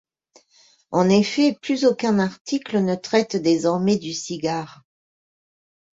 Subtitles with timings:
[0.89, 4.81] En effet, plus aucun article ne traite désormais du cigare.